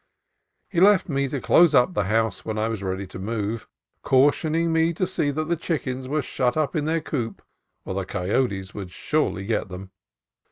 [0.67, 3.67] He left me to close up the house when I was ready to move,
[4.01, 7.43] cautioning me to see that the chickens were shut in their coop,
[7.85, 9.91] or the coyotes would surely get them.